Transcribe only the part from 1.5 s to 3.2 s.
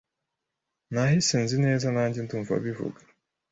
neza nanjye ndumva bivuga